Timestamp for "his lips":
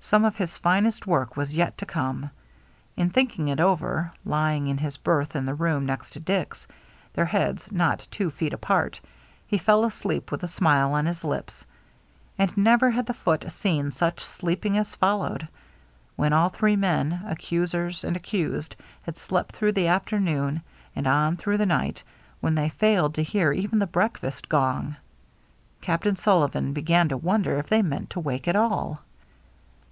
11.04-11.66